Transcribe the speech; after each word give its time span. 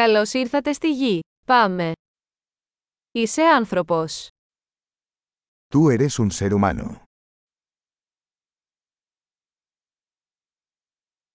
Καλώς 0.00 0.32
ήρθατε 0.32 0.72
στη 0.72 0.92
γη. 0.92 1.20
Πάμε. 1.46 1.92
Είσαι 3.10 3.42
άνθρωπος. 3.42 4.28
Tú 5.68 5.88
eres 5.96 6.18
un 6.18 6.30
ser 6.30 6.52
humano. 6.52 6.96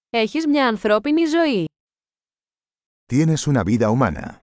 Έχεις 0.09 0.47
μια 0.47 0.67
ανθρώπινη 0.67 1.25
ζωή. 1.25 1.65
Tienes 3.13 3.47
una 3.47 3.63
vida 3.63 3.89
humana. 3.89 4.37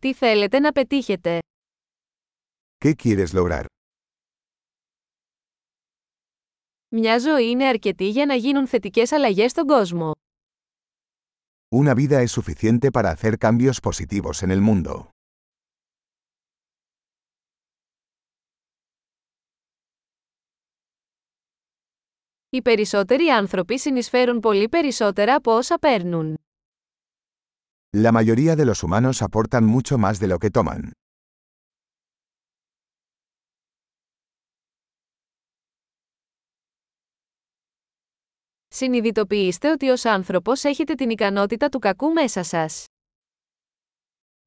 Τι 0.00 0.14
θέλετε 0.14 0.58
να 0.58 0.72
πετύχετε; 0.72 1.38
¿Qué 2.84 2.92
quieres 3.02 3.28
lograr? 3.32 3.64
Μια 6.96 7.18
ζωή 7.18 7.50
είναι 7.50 7.66
αρκετή 7.66 8.08
για 8.08 8.26
να 8.26 8.34
γίνουν 8.34 8.66
θετικές 8.66 9.12
αλλαγές 9.12 9.50
στον 9.50 9.66
κόσμο. 9.66 10.12
Una 11.76 11.94
vida 11.94 12.22
es 12.22 12.30
suficiente 12.40 12.90
para 12.90 13.10
hacer 13.10 13.36
cambios 13.38 13.80
positivos 13.82 14.42
en 14.42 14.50
el 14.50 14.60
mundo. 14.60 15.08
Οι 22.48 22.62
περισσότεροι 22.62 23.28
άνθρωποι 23.28 23.78
συνεισφέρουν 23.78 24.40
πολύ 24.40 24.68
περισσότερα 24.68 25.34
από 25.34 25.56
όσα 25.56 25.78
παίρνουν. 25.78 26.38
La 27.96 28.12
mayoría 28.12 28.56
de 28.56 28.64
los 28.64 28.82
humanos 28.82 29.22
aportan 29.22 29.64
mucho 29.64 29.98
más 29.98 30.18
de 30.20 30.26
lo 30.26 30.38
que 30.38 30.50
toman. 30.50 30.90
Συνειδητοποιήστε 38.76 39.70
ότι 39.70 39.88
ως 39.88 40.04
άνθρωπος 40.04 40.64
έχετε 40.64 40.94
την 40.94 41.10
ικανότητα 41.10 41.68
του 41.68 41.78
κακού 41.78 42.12
μέσα 42.12 42.42
σας. 42.42 42.84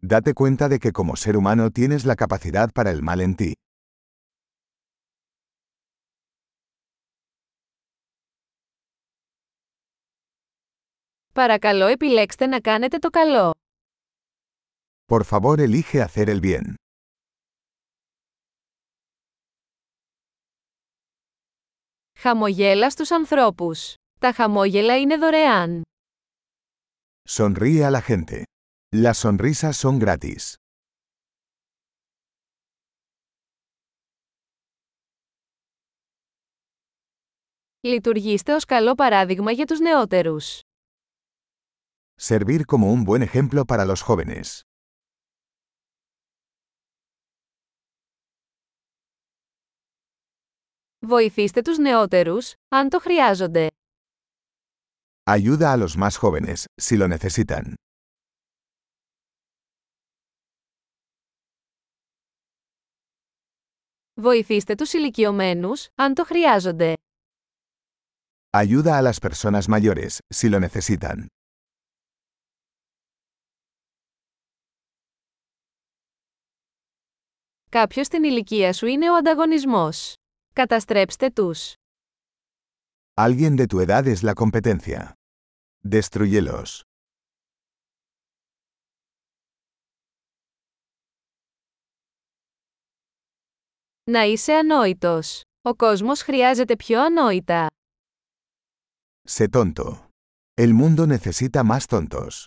Date 0.10 0.34
cuenta 0.34 0.68
de 0.70 0.78
que 0.78 0.92
como 0.92 1.16
ser 1.16 1.36
humano 1.36 1.70
tienes 1.70 2.04
la 2.06 2.16
capacidad 2.16 2.68
para 2.74 2.92
el 2.92 3.02
mal 3.02 3.20
en 3.20 3.36
ti. 3.36 3.52
Παρακαλώ 11.34 11.88
επιλέξτε 11.88 12.46
να 12.46 12.60
κάνετε 12.60 12.98
το 12.98 13.10
καλό. 13.10 13.52
Por 15.06 15.22
favor, 15.24 15.60
elige 15.60 16.06
hacer 16.06 16.28
el 16.28 16.40
bien. 16.42 16.74
Χαμογέλα 22.20 22.90
στους 22.90 23.12
ανθρώπους. 23.12 23.96
Τα 24.20 24.34
χαμόγελα 24.34 25.00
είναι 25.00 25.18
δωρεάν. 25.18 25.82
Sonríe 27.30 27.82
a 27.84 27.92
la 27.92 28.02
gente. 28.02 28.44
Las 28.96 29.18
sonrisas 29.18 29.76
son 29.82 29.98
gratis. 30.00 30.54
Λειτουργήστε 37.80 38.54
ως 38.54 38.66
καλό 38.66 38.96
παράδειγμα 38.96 39.52
για 39.52 39.66
τους 39.66 39.80
νεότερους. 39.80 40.60
Servir 42.22 42.62
como 42.66 42.92
un 42.92 43.04
buen 43.06 43.22
ejemplo 43.22 43.64
para 43.66 43.86
los 43.86 44.02
jóvenes. 44.08 44.60
Βοηθήστε 51.00 51.62
τους 51.62 51.78
νεότερους, 51.78 52.54
αν 52.68 52.90
το 52.90 53.00
χρειάζονται. 53.00 53.68
Ayuda 55.30 55.74
a 55.74 55.78
los 55.78 55.98
más 55.98 56.16
jóvenes, 56.16 56.68
si 56.80 56.96
lo 56.96 57.08
necesitan. 57.10 57.74
Βοηθήστε 64.14 64.76
τους 64.76 64.94
ηλικιωμένους, 64.94 65.88
αν 65.96 66.14
το 66.14 66.24
χρειάζονται. 66.24 66.94
Ayuda 68.58 68.98
a 68.98 69.02
las 69.02 69.20
personas 69.20 69.68
mayores, 69.68 70.18
si 70.36 70.50
lo 70.50 70.60
necesitan. 70.70 71.26
Κάποιος 77.70 78.06
στην 78.06 78.24
ηλικία 78.24 78.74
σου 78.74 78.86
είναι 78.86 79.12
ο 79.12 79.16
ανταγωνισμός. 79.16 80.14
Καταστρέψτε 80.54 81.30
τους. 81.32 81.74
Alguien 83.20 83.56
de 83.58 83.66
tu 83.68 83.80
edad 83.86 84.06
es 84.08 84.22
la 84.24 84.34
competencia. 84.34 85.17
Destruyelos. 85.92 86.80
Να 94.04 94.24
είσαι 94.24 94.54
ανόητος. 94.54 95.42
Ο 95.62 95.76
κόσμος 95.76 96.22
χρειάζεται 96.22 96.76
πιο 96.76 97.02
ανόητα. 97.02 97.68
Sé 99.30 99.48
tonto. 99.52 99.98
El 100.62 100.74
mundo 100.74 101.06
necesita 101.08 101.64
más 101.64 101.86
tontos. 101.90 102.46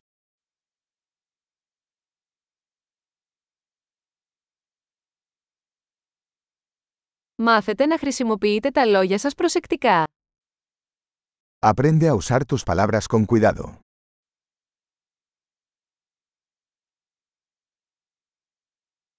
Μάθετε 7.36 7.86
να 7.86 7.98
χρησιμοποιείτε 7.98 8.70
τα 8.70 8.86
λόγια 8.86 9.18
σας 9.18 9.34
προσεκτικά. 9.34 10.04
Aprende 11.59 12.07
a 12.07 12.15
usar 12.15 12.45
tus 12.45 12.63
palabras 12.63 13.07
con 13.07 13.25
cuidado. 13.25 13.79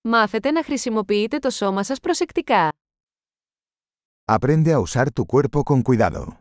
Μάθετε 0.00 0.50
να 0.50 0.64
χρησιμοποιείτε 0.64 1.38
το 1.38 1.50
σώμα 1.50 1.82
σας 1.84 2.00
προσεκτικά. 2.00 2.72
Aprende 4.24 4.72
a 4.72 4.80
usar 4.80 5.06
tu 5.12 5.24
cuerpo 5.26 5.62
con 5.62 5.82
cuidado. 5.82 6.38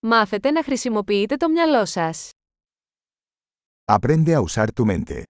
Μάθετε 0.00 0.50
να 0.50 0.62
χρησιμοποιείτε 0.62 1.36
το 1.36 1.48
μυαλό 1.48 1.84
σας. 1.84 2.30
Aprende 3.84 4.34
a 4.34 4.40
usar 4.48 4.68
tu 4.74 4.84
mente. 4.84 5.22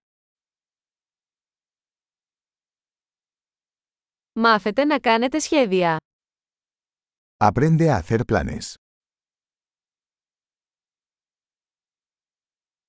Μάθετε 4.42 4.86
να 4.86 5.00
κάνετε 5.00 5.40
σχέδια. 5.40 5.98
Aprende 7.38 7.88
a 7.90 8.02
hacer 8.02 8.20
planes. 8.32 8.74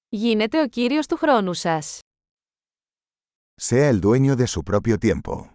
Γίνετε 0.08 0.60
ο 0.62 0.69
κύριος 0.69 1.06
του 1.06 1.16
χρόνου 1.16 1.53
σας. 1.54 1.98
Sea 3.62 3.91
el 3.92 4.00
dueño 4.00 4.36
de 4.36 4.47
su 4.47 4.62
propio 4.62 4.98
tiempo. 4.98 5.47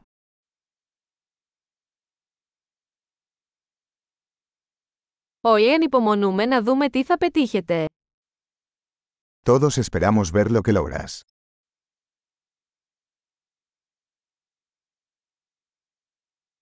Όλοι 5.41 5.73
ανυπομονούμε 5.73 6.45
να 6.45 6.61
δούμε 6.63 6.89
τι 6.89 7.03
θα 7.03 7.17
πετύχετε. 7.17 7.85
Todos 9.43 9.77
esperamos 9.77 10.31
ver 10.31 10.51
lo 10.51 10.61
que 10.61 10.71
logras. 10.73 11.19